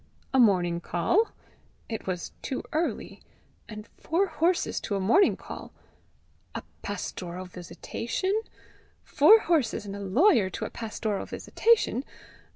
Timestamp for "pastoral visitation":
6.81-8.33, 10.71-12.03